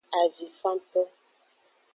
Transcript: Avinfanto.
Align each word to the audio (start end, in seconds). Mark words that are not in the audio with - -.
Avinfanto. 0.21 0.99